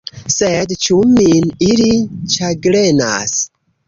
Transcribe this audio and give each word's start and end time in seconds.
Sed 0.35 0.71
ĉu 0.85 0.95
Min 1.09 1.51
ili 1.67 1.89
ĉagrenas? 2.37 3.37